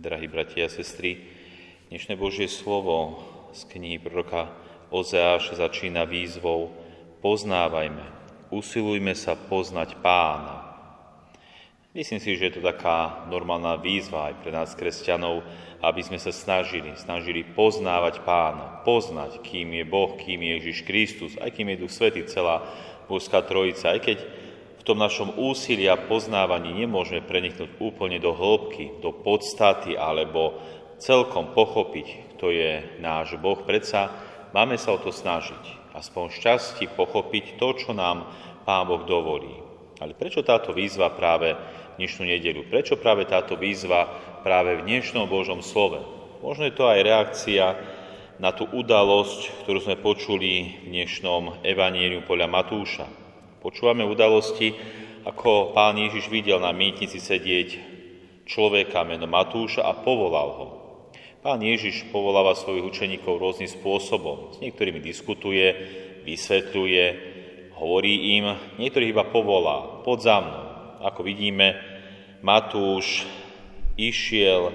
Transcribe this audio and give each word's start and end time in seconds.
drahí 0.00 0.32
bratia 0.32 0.64
a 0.64 0.72
sestry. 0.72 1.28
Dnešné 1.92 2.16
Božie 2.16 2.48
slovo 2.48 3.20
z 3.52 3.68
knihy 3.68 4.00
proroka 4.00 4.48
Ozeáš 4.88 5.52
začína 5.52 6.08
výzvou 6.08 6.72
Poznávajme, 7.20 8.08
usilujme 8.48 9.12
sa 9.12 9.36
poznať 9.36 10.00
pána. 10.00 10.72
Myslím 11.92 12.16
si, 12.16 12.32
že 12.32 12.48
je 12.48 12.54
to 12.56 12.62
taká 12.64 13.28
normálna 13.28 13.76
výzva 13.76 14.32
aj 14.32 14.40
pre 14.40 14.48
nás, 14.48 14.72
kresťanov, 14.72 15.44
aby 15.84 16.00
sme 16.00 16.16
sa 16.16 16.32
snažili, 16.32 16.96
snažili 16.96 17.44
poznávať 17.44 18.24
pána, 18.24 18.80
poznať, 18.88 19.44
kým 19.44 19.68
je 19.68 19.84
Boh, 19.84 20.16
kým 20.16 20.40
je 20.40 20.50
Ježiš 20.64 20.78
Kristus, 20.88 21.36
aj 21.36 21.52
kým 21.52 21.76
je 21.76 21.84
Duch 21.84 21.92
Svetý, 21.92 22.24
celá 22.24 22.64
Božská 23.04 23.44
Trojica, 23.44 23.92
aj 23.92 24.00
keď 24.00 24.18
v 24.80 24.86
tom 24.88 24.96
našom 24.96 25.36
úsilí 25.36 25.84
a 25.92 26.00
poznávaní 26.00 26.72
nemôžeme 26.72 27.20
preniknúť 27.20 27.76
úplne 27.84 28.16
do 28.16 28.32
hĺbky, 28.32 29.04
do 29.04 29.12
podstaty 29.12 29.92
alebo 29.92 30.56
celkom 30.96 31.52
pochopiť, 31.52 32.36
kto 32.36 32.48
je 32.48 32.72
náš 33.04 33.36
Boh. 33.36 33.60
Predsa 33.60 34.08
máme 34.56 34.80
sa 34.80 34.96
o 34.96 34.98
to 34.98 35.12
snažiť, 35.12 35.92
aspoň 35.92 36.32
šťastí 36.32 36.96
pochopiť 36.96 37.60
to, 37.60 37.68
čo 37.76 37.90
nám 37.92 38.24
Pán 38.64 38.88
Boh 38.88 39.04
dovolí. 39.04 39.52
Ale 40.00 40.16
prečo 40.16 40.40
táto 40.40 40.72
výzva 40.72 41.12
práve 41.12 41.52
dnešnú 42.00 42.24
nedelu? 42.24 42.64
Prečo 42.72 42.96
práve 42.96 43.28
táto 43.28 43.60
výzva 43.60 44.08
práve 44.40 44.80
v 44.80 44.88
dnešnom 44.88 45.28
Božom 45.28 45.60
slove? 45.60 46.00
Možno 46.40 46.64
je 46.64 46.72
to 46.72 46.88
aj 46.88 47.04
reakcia 47.04 47.76
na 48.40 48.56
tú 48.56 48.64
udalosť, 48.64 49.68
ktorú 49.68 49.84
sme 49.84 50.00
počuli 50.00 50.80
v 50.88 50.96
dnešnom 50.96 51.60
Evanieliu 51.60 52.24
podľa 52.24 52.48
Matúša. 52.48 53.29
Počúvame 53.60 54.08
udalosti, 54.08 54.72
ako 55.28 55.76
pán 55.76 55.92
Ježiš 56.00 56.32
videl 56.32 56.56
na 56.64 56.72
mýtnici 56.72 57.20
sedieť 57.20 57.68
človeka 58.48 59.04
meno 59.04 59.28
Matúša 59.28 59.84
a 59.84 59.92
povolal 60.00 60.48
ho. 60.56 60.66
Pán 61.44 61.60
Ježiš 61.60 62.08
povoláva 62.08 62.56
svojich 62.56 62.88
učeníkov 62.88 63.36
rôznym 63.36 63.68
spôsobom. 63.68 64.56
S 64.56 64.64
niektorými 64.64 65.04
diskutuje, 65.04 65.76
vysvetľuje, 66.24 67.04
hovorí 67.76 68.40
im, 68.40 68.48
niektorých 68.80 69.12
iba 69.12 69.28
povolá, 69.28 70.00
pod 70.08 70.24
za 70.24 70.40
mnou. 70.40 70.64
Ako 71.04 71.20
vidíme, 71.20 71.76
Matúš 72.40 73.28
išiel, 74.00 74.72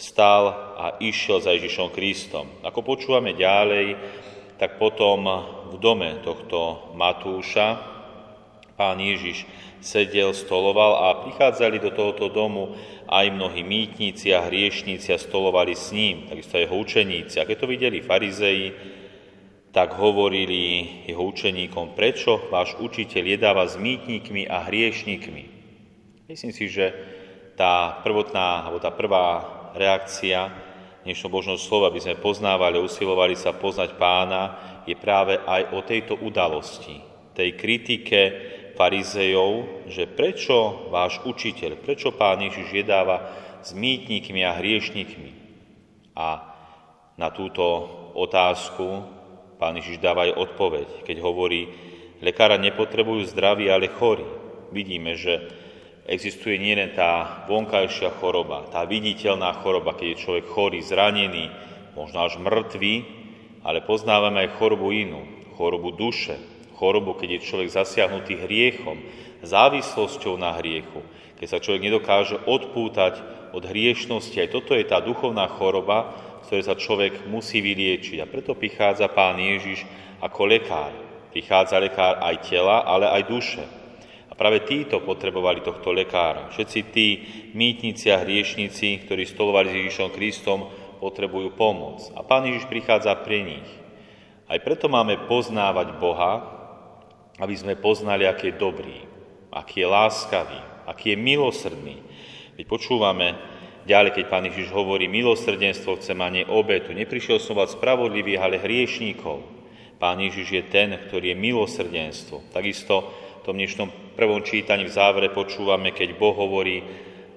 stal 0.00 0.48
a 0.80 0.96
išiel 0.96 1.44
za 1.44 1.52
Ježišom 1.52 1.92
Kristom. 1.92 2.48
Ako 2.64 2.80
počúvame 2.80 3.36
ďalej, 3.36 4.00
tak 4.56 4.80
potom 4.80 5.28
v 5.68 5.76
dome 5.76 6.24
tohto 6.24 6.88
Matúša 6.96 7.97
pán 8.78 9.02
Ježiš 9.02 9.42
sedel, 9.82 10.30
stoloval 10.30 11.02
a 11.02 11.06
prichádzali 11.26 11.82
do 11.82 11.90
tohoto 11.90 12.30
domu 12.30 12.78
aj 13.10 13.26
mnohí 13.34 13.66
mýtnici 13.66 14.30
a 14.30 14.46
hriešníci 14.46 15.10
a 15.10 15.18
stolovali 15.18 15.74
s 15.74 15.90
ním, 15.90 16.30
takisto 16.30 16.54
jeho 16.54 16.78
učeníci. 16.78 17.42
A 17.42 17.46
keď 17.48 17.56
to 17.58 17.66
videli 17.66 17.98
farizei, 17.98 18.70
tak 19.74 19.98
hovorili 19.98 20.86
jeho 21.10 21.26
učeníkom, 21.26 21.98
prečo 21.98 22.48
váš 22.48 22.78
učiteľ 22.78 23.22
jedáva 23.34 23.66
s 23.66 23.74
mýtnikmi 23.74 24.46
a 24.46 24.64
hriešníkmi. 24.70 25.42
Myslím 26.30 26.52
si, 26.54 26.70
že 26.70 26.94
tá 27.58 27.98
prvotná, 28.06 28.62
alebo 28.64 28.78
tá 28.78 28.94
prvá 28.94 29.42
reakcia 29.74 30.48
dnešného 31.02 31.32
Božného 31.32 31.58
slova, 31.60 31.88
aby 31.88 32.04
sme 32.04 32.20
poznávali, 32.20 32.78
usilovali 32.78 33.34
sa 33.34 33.56
poznať 33.56 33.96
pána, 33.96 34.42
je 34.84 34.92
práve 34.92 35.40
aj 35.40 35.72
o 35.72 35.80
tejto 35.84 36.14
udalosti, 36.20 37.00
tej 37.32 37.56
kritike 37.56 38.20
farizejov, 38.78 39.84
že 39.90 40.06
prečo 40.06 40.86
váš 40.94 41.18
učiteľ, 41.26 41.82
prečo 41.82 42.14
pán 42.14 42.38
Ježiš 42.38 42.70
jedáva 42.70 43.34
s 43.58 43.74
mýtnikmi 43.74 44.46
a 44.46 44.54
hriešnikmi. 44.54 45.30
A 46.14 46.54
na 47.18 47.34
túto 47.34 47.66
otázku 48.14 49.02
pán 49.58 49.74
Ježiš 49.82 49.98
dáva 49.98 50.30
aj 50.30 50.38
odpoveď, 50.38 50.88
keď 51.02 51.16
hovorí, 51.18 51.66
lekára 52.22 52.54
nepotrebujú 52.54 53.26
zdraví, 53.26 53.66
ale 53.66 53.90
chorí. 53.90 54.22
Vidíme, 54.70 55.18
že 55.18 55.50
existuje 56.06 56.62
nielen 56.62 56.94
tá 56.94 57.44
vonkajšia 57.50 58.14
choroba, 58.22 58.70
tá 58.70 58.86
viditeľná 58.86 59.58
choroba, 59.58 59.98
keď 59.98 60.14
je 60.14 60.22
človek 60.22 60.46
chorý, 60.46 60.78
zranený, 60.86 61.50
možno 61.98 62.22
až 62.22 62.38
mŕtvý, 62.38 62.94
ale 63.66 63.82
poznávame 63.82 64.46
aj 64.46 64.54
chorobu 64.56 64.94
inú, 64.94 65.26
chorobu 65.58 65.90
duše, 65.98 66.38
chorobu, 66.78 67.18
keď 67.18 67.36
je 67.36 67.46
človek 67.50 67.74
zasiahnutý 67.74 68.38
hriechom, 68.46 69.02
závislosťou 69.42 70.38
na 70.38 70.54
hriechu, 70.56 71.02
keď 71.38 71.46
sa 71.46 71.62
človek 71.62 71.82
nedokáže 71.82 72.38
odpútať 72.46 73.18
od 73.50 73.62
hriešnosti. 73.66 74.38
Aj 74.38 74.50
toto 74.50 74.78
je 74.78 74.86
tá 74.86 75.02
duchovná 75.02 75.46
choroba, 75.50 76.14
z 76.42 76.54
ktorej 76.54 76.64
sa 76.66 76.78
človek 76.78 77.26
musí 77.26 77.58
vyliečiť. 77.58 78.22
A 78.22 78.30
preto 78.30 78.54
prichádza 78.54 79.10
Pán 79.10 79.38
Ježiš 79.38 79.82
ako 80.22 80.46
lekár. 80.46 80.94
Prichádza 81.34 81.78
lekár 81.78 82.18
aj 82.22 82.46
tela, 82.46 82.82
ale 82.86 83.10
aj 83.10 83.22
duše. 83.28 83.64
A 84.30 84.32
práve 84.38 84.66
títo 84.66 85.02
potrebovali 85.02 85.62
tohto 85.62 85.90
lekára. 85.94 86.50
Všetci 86.50 86.78
tí 86.94 87.08
mýtnici 87.54 88.10
a 88.10 88.22
hriešnici, 88.22 89.06
ktorí 89.06 89.26
stolovali 89.26 89.68
s 89.70 89.78
Ježišom 89.82 90.08
Kristom, 90.14 90.60
potrebujú 90.98 91.54
pomoc. 91.54 92.10
A 92.18 92.26
Pán 92.26 92.46
Ježiš 92.48 92.66
prichádza 92.66 93.14
pre 93.22 93.38
nich. 93.46 93.68
Aj 94.48 94.58
preto 94.58 94.88
máme 94.90 95.28
poznávať 95.28 95.94
Boha, 96.00 96.57
aby 97.38 97.54
sme 97.54 97.78
poznali, 97.78 98.26
aký 98.26 98.50
je 98.50 98.60
dobrý, 98.60 98.98
aký 99.54 99.86
je 99.86 99.88
láskavý, 99.88 100.60
aký 100.84 101.14
je 101.14 101.18
milosrdný. 101.18 101.96
Veď 102.58 102.66
počúvame 102.66 103.38
ďalej, 103.86 104.18
keď 104.18 104.24
Pán 104.26 104.44
Ježiš 104.50 104.74
hovorí, 104.74 105.06
milosrdenstvo 105.06 106.02
chcem 106.02 106.18
a 106.18 106.28
nie 106.28 106.44
obetu. 106.44 106.90
Neprišiel 106.90 107.38
som 107.38 107.54
vás 107.54 107.78
spravodlivých, 107.78 108.42
ale 108.42 108.56
hriešníkov. 108.58 109.38
Pán 110.02 110.18
Ježiš 110.18 110.48
je 110.50 110.62
ten, 110.66 110.94
ktorý 110.94 111.34
je 111.34 111.42
milosrdenstvo. 111.42 112.50
Takisto 112.50 113.14
v 113.42 113.42
tom 113.46 113.54
dnešnom 113.58 114.14
prvom 114.18 114.42
čítaní 114.42 114.86
v 114.86 114.94
závere 114.94 115.30
počúvame, 115.30 115.94
keď 115.94 116.18
Boh 116.18 116.34
hovorí, 116.34 116.82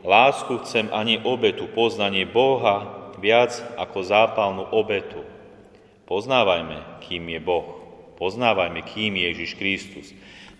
lásku 0.01 0.61
chcem 0.65 0.89
a 0.89 1.05
nie 1.05 1.21
obetu, 1.21 1.69
poznanie 1.69 2.25
Boha 2.25 3.09
viac 3.21 3.53
ako 3.77 4.01
zápalnú 4.01 4.65
obetu. 4.73 5.21
Poznávajme, 6.09 7.01
kým 7.05 7.29
je 7.29 7.39
Boh. 7.41 7.80
Poznávajme, 8.21 8.85
kým 8.85 9.17
je 9.17 9.33
Ježiš 9.33 9.51
Kristus. 9.57 10.07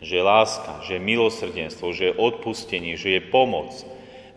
Že 0.02 0.18
je 0.18 0.24
láska, 0.26 0.82
že 0.82 0.98
je 0.98 1.06
milosrdenstvo, 1.06 1.94
že 1.94 2.10
je 2.10 2.18
odpustenie, 2.18 2.98
že 2.98 3.22
je 3.22 3.30
pomoc, 3.30 3.70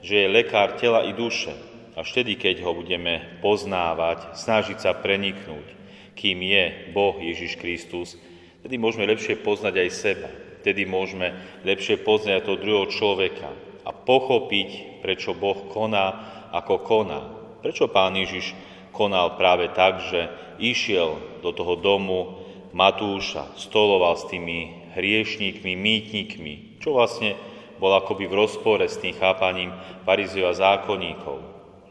že 0.04 0.28
je 0.28 0.28
lekár 0.28 0.76
tela 0.76 1.08
i 1.08 1.16
duše. 1.16 1.56
A 1.96 2.04
vtedy, 2.04 2.36
keď 2.36 2.60
ho 2.60 2.76
budeme 2.76 3.40
poznávať, 3.40 4.36
snažiť 4.36 4.76
sa 4.76 4.92
preniknúť, 4.92 5.64
kým 6.12 6.36
je 6.44 6.92
Boh 6.92 7.16
Ježiš 7.16 7.56
Kristus, 7.56 8.20
vtedy 8.60 8.76
môžeme 8.76 9.08
lepšie 9.08 9.40
poznať 9.40 9.74
aj 9.80 9.90
seba. 9.96 10.28
Vtedy 10.60 10.84
môžeme 10.84 11.32
lepšie 11.64 12.04
poznať 12.04 12.44
toho 12.44 12.60
druhého 12.60 12.92
človeka 12.92 13.48
a 13.88 13.90
pochopiť, 13.96 15.00
prečo 15.00 15.32
Boh 15.32 15.72
koná, 15.72 16.28
ako 16.52 16.76
koná. 16.84 17.24
Prečo 17.64 17.88
Pán 17.88 18.20
Ježiš 18.20 18.52
konal 18.92 19.40
práve 19.40 19.72
tak, 19.72 20.12
že 20.12 20.28
išiel 20.60 21.40
do 21.40 21.56
toho 21.56 21.80
domu 21.80 22.43
Matúša 22.74 23.54
stoloval 23.54 24.18
s 24.18 24.26
tými 24.26 24.90
hriešníkmi, 24.98 25.78
mýtnikmi, 25.78 26.82
čo 26.82 26.98
vlastne 26.98 27.38
bol 27.78 27.94
akoby 27.94 28.26
v 28.26 28.34
rozpore 28.34 28.82
s 28.82 28.98
tým 28.98 29.14
chápaním 29.14 29.70
farizejov 30.02 30.50
a 30.50 30.58
zákonníkov. 30.58 31.38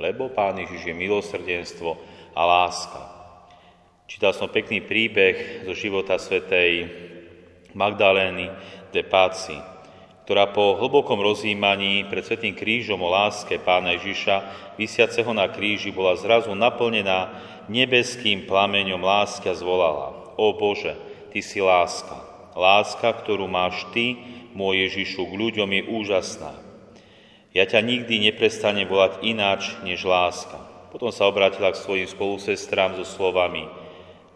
Lebo 0.03 0.27
Pán 0.35 0.59
Ježiš 0.59 0.91
je 0.91 0.95
milosrdenstvo 0.95 1.95
a 2.35 2.41
láska. 2.43 2.99
Čítal 4.11 4.35
som 4.35 4.51
pekný 4.51 4.83
príbeh 4.83 5.63
zo 5.63 5.71
života 5.71 6.19
svätej 6.19 6.91
Magdalény 7.71 8.51
de 8.91 9.07
Páci, 9.07 9.55
ktorá 10.27 10.51
po 10.51 10.75
hlbokom 10.83 11.23
rozjímaní 11.23 12.11
pred 12.11 12.27
Svetým 12.27 12.59
krížom 12.59 12.99
o 12.99 13.07
láske 13.07 13.55
Pána 13.55 13.95
Ježiša, 13.95 14.35
vysiaceho 14.75 15.31
na 15.31 15.47
kríži, 15.47 15.95
bola 15.95 16.19
zrazu 16.19 16.51
naplnená 16.51 17.39
nebeským 17.71 18.43
plameňom 18.43 18.99
lásky 18.99 19.47
a 19.47 19.55
zvolala 19.55 20.22
o 20.37 20.53
Bože, 20.55 20.95
Ty 21.33 21.39
si 21.41 21.59
láska. 21.61 22.17
Láska, 22.53 23.09
ktorú 23.09 23.49
máš 23.49 23.85
Ty, 23.89 24.13
môj 24.53 24.85
Ježišu, 24.89 25.25
k 25.25 25.33
ľuďom 25.33 25.69
je 25.73 25.81
úžasná. 25.89 26.53
Ja 27.53 27.65
ťa 27.69 27.85
nikdy 27.85 28.21
neprestane 28.29 28.85
volať 28.85 29.21
ináč 29.25 29.77
než 29.85 30.05
láska. 30.05 30.57
Potom 30.93 31.09
sa 31.09 31.25
obrátila 31.25 31.73
k 31.73 31.81
svojim 31.81 32.05
spolusestrám 32.05 32.97
so 32.97 33.05
slovami, 33.05 33.65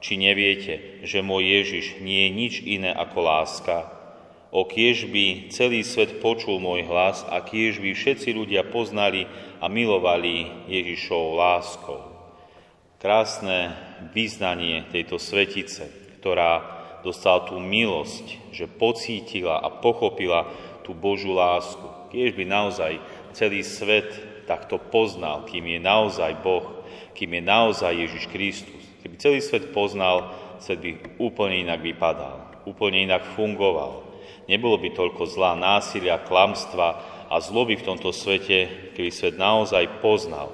či 0.01 0.17
neviete, 0.17 1.01
že 1.05 1.25
môj 1.25 1.45
Ježiš 1.61 2.01
nie 2.01 2.25
je 2.25 2.31
nič 2.33 2.53
iné 2.65 2.89
ako 2.93 3.17
láska? 3.21 3.77
O 4.49 4.63
kiež 4.65 5.09
by 5.11 5.51
celý 5.51 5.83
svet 5.83 6.23
počul 6.23 6.57
môj 6.57 6.87
hlas 6.87 7.25
a 7.27 7.43
kiež 7.43 7.83
by 7.83 7.93
všetci 7.93 8.31
ľudia 8.31 8.65
poznali 8.69 9.27
a 9.61 9.67
milovali 9.67 10.65
Ježišov 10.71 11.35
láskou. 11.35 12.06
Krásne 12.97 13.77
význanie 14.09 14.89
tejto 14.89 15.21
svetice, 15.21 15.85
ktorá 16.17 16.65
dostala 17.05 17.45
tú 17.45 17.61
milosť, 17.61 18.49
že 18.49 18.65
pocítila 18.65 19.61
a 19.61 19.69
pochopila 19.69 20.49
tú 20.81 20.97
Božú 20.97 21.37
lásku. 21.37 21.85
Kiež 22.09 22.33
by 22.33 22.49
naozaj 22.49 22.97
celý 23.37 23.61
svet 23.61 24.09
takto 24.49 24.81
poznal, 24.81 25.45
kým 25.45 25.77
je 25.77 25.79
naozaj 25.83 26.41
Boh, 26.41 26.81
kým 27.13 27.37
je 27.37 27.43
naozaj 27.45 27.93
Ježiš 27.93 28.25
Kristus. 28.33 28.81
Keby 29.05 29.15
celý 29.21 29.39
svet 29.45 29.69
poznal, 29.69 30.33
svet 30.57 30.81
by 30.81 30.91
úplne 31.21 31.69
inak 31.69 31.85
vypadal, 31.85 32.65
úplne 32.65 33.05
inak 33.05 33.21
fungoval. 33.37 34.09
Nebolo 34.49 34.81
by 34.81 34.89
toľko 34.97 35.29
zlá, 35.29 35.53
násilia, 35.53 36.17
klamstva 36.17 36.97
a 37.29 37.35
zloby 37.43 37.77
v 37.77 37.85
tomto 37.93 38.09
svete, 38.09 38.89
keby 38.97 39.13
svet 39.13 39.35
naozaj 39.37 40.01
poznal, 40.01 40.49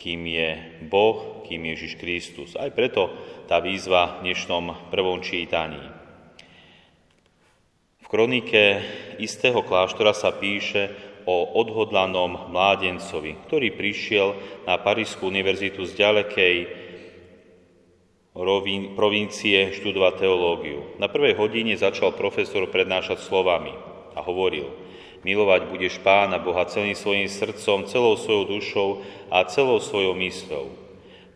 kým 0.00 0.24
je 0.24 0.56
Boh, 0.88 1.44
kým 1.44 1.60
je 1.68 1.70
Ježiš 1.76 1.92
Kristus. 2.00 2.56
Aj 2.56 2.72
preto 2.72 3.12
tá 3.44 3.60
výzva 3.60 4.16
v 4.16 4.32
dnešnom 4.32 4.88
prvom 4.88 5.20
čítaní. 5.20 5.84
V 8.00 8.06
kronike 8.08 8.80
istého 9.20 9.60
kláštora 9.60 10.16
sa 10.16 10.32
píše 10.32 10.88
o 11.28 11.52
odhodlanom 11.60 12.48
mládencovi, 12.48 13.44
ktorý 13.44 13.76
prišiel 13.76 14.28
na 14.64 14.80
Parísku 14.80 15.28
univerzitu 15.28 15.84
z 15.84 15.92
ďalekej 15.92 16.56
provincie 18.96 19.76
študovať 19.76 20.24
teológiu. 20.24 20.96
Na 20.96 21.12
prvej 21.12 21.36
hodine 21.36 21.76
začal 21.76 22.16
profesor 22.16 22.64
prednášať 22.72 23.20
slovami 23.20 23.76
a 24.16 24.24
hovoril, 24.24 24.89
milovať 25.26 25.68
budeš 25.68 26.00
Pána 26.00 26.40
Boha 26.40 26.64
celým 26.68 26.96
svojim 26.96 27.28
srdcom, 27.28 27.88
celou 27.88 28.14
svojou 28.16 28.44
dušou 28.48 28.88
a 29.28 29.44
celou 29.48 29.78
svojou 29.80 30.16
mysľou. 30.16 30.66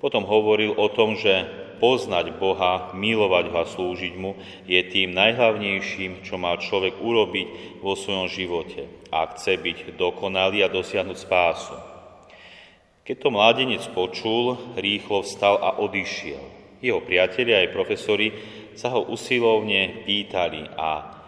Potom 0.01 0.29
hovoril 0.29 0.77
o 0.77 0.89
tom, 0.93 1.17
že 1.17 1.65
poznať 1.81 2.37
Boha, 2.41 2.93
milovať 2.97 3.45
ho 3.53 3.57
a 3.61 3.65
slúžiť 3.69 4.15
mu 4.17 4.37
je 4.65 4.81
tým 4.89 5.13
najhlavnejším, 5.13 6.25
čo 6.25 6.41
má 6.41 6.57
človek 6.57 6.97
urobiť 7.01 7.81
vo 7.85 7.93
svojom 7.99 8.29
živote, 8.31 8.89
ak 9.13 9.37
chce 9.37 9.61
byť 9.61 9.79
dokonalý 9.99 10.65
a 10.65 10.73
dosiahnuť 10.73 11.19
spásu. 11.19 11.77
Keď 13.05 13.17
to 13.21 13.29
mládenec 13.29 13.85
počul, 13.93 14.57
rýchlo 14.81 15.21
vstal 15.21 15.61
a 15.61 15.77
odišiel. 15.77 16.41
Jeho 16.81 17.05
priatelia 17.05 17.61
aj 17.65 17.77
profesori 17.77 18.33
sa 18.77 18.93
ho 18.97 19.05
usilovne 19.09 20.05
pýtali 20.09 20.69
a 20.73 21.24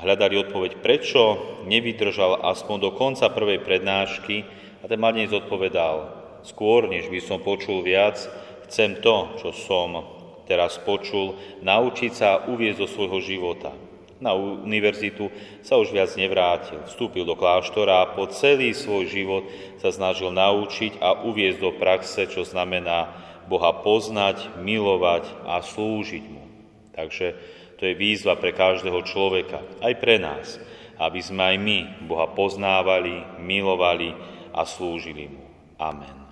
hľadali 0.00 0.36
odpoveď, 0.46 0.80
prečo 0.84 1.40
nevydržal 1.64 2.44
aspoň 2.52 2.76
do 2.80 2.90
konca 2.92 3.28
prvej 3.32 3.64
prednášky 3.64 4.44
a 4.80 4.90
ten 4.90 5.00
mladenec 5.00 5.32
odpovedal, 5.32 6.12
skôr 6.44 6.86
než 6.86 7.08
by 7.08 7.20
som 7.20 7.40
počul 7.40 7.80
viac, 7.80 8.20
Chcem 8.66 8.98
to, 8.98 9.38
čo 9.38 9.54
som 9.54 10.02
teraz 10.50 10.78
počul, 10.82 11.38
naučiť 11.62 12.10
sa 12.10 12.26
a 12.34 12.42
uviezť 12.50 12.78
do 12.82 12.88
svojho 12.90 13.18
života. 13.22 13.70
Na 14.18 14.34
univerzitu 14.34 15.28
sa 15.62 15.78
už 15.78 15.94
viac 15.94 16.10
nevrátil. 16.18 16.82
Vstúpil 16.88 17.22
do 17.22 17.38
kláštora 17.38 18.02
a 18.02 18.10
po 18.16 18.26
celý 18.32 18.74
svoj 18.74 19.06
život 19.06 19.44
sa 19.78 19.94
snažil 19.94 20.34
naučiť 20.34 20.98
a 20.98 21.22
uviezť 21.22 21.58
do 21.62 21.70
praxe, 21.76 22.26
čo 22.26 22.42
znamená 22.42 23.12
Boha 23.46 23.70
poznať, 23.84 24.56
milovať 24.58 25.30
a 25.46 25.62
slúžiť 25.62 26.24
mu. 26.26 26.42
Takže 26.96 27.38
to 27.76 27.82
je 27.84 27.94
výzva 27.94 28.36
pre 28.40 28.56
každého 28.56 29.00
človeka, 29.04 29.60
aj 29.84 29.94
pre 30.00 30.16
nás, 30.16 30.56
aby 30.96 31.20
sme 31.20 31.54
aj 31.54 31.56
my 31.60 31.78
Boha 32.08 32.26
poznávali, 32.32 33.40
milovali 33.40 34.16
a 34.56 34.64
slúžili 34.64 35.28
mu. 35.28 35.44
Amen. 35.76 36.25